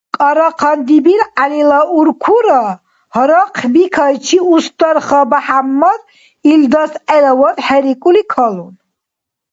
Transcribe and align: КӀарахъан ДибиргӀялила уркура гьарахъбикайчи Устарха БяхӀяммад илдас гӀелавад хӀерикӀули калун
КӀарахъан 0.17 0.79
ДибиргӀялила 0.87 1.79
уркура 1.97 2.63
гьарахъбикайчи 3.13 4.37
Устарха 4.53 5.21
БяхӀяммад 5.29 6.01
илдас 6.51 6.91
гӀелавад 7.07 7.57
хӀерикӀули 7.65 8.23
калун 8.31 8.73